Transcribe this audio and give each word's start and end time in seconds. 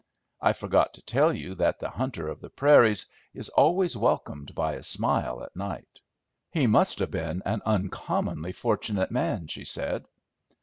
I 0.41 0.53
forgot 0.53 0.95
to 0.95 1.03
tell 1.03 1.31
you 1.31 1.53
that 1.53 1.79
the 1.79 1.91
Hunter 1.91 2.27
of 2.27 2.39
the 2.41 2.49
Prairies 2.49 3.05
is 3.35 3.49
always 3.49 3.95
welcomed 3.95 4.55
by 4.55 4.73
a 4.73 4.81
smile 4.81 5.43
at 5.43 5.55
night." 5.55 5.99
"He 6.49 6.65
must 6.65 6.97
have 6.97 7.11
been 7.11 7.43
an 7.45 7.61
uncommonly 7.67 8.51
fortunate 8.53 9.11
man," 9.11 9.45
she 9.45 9.63
said. 9.63 10.07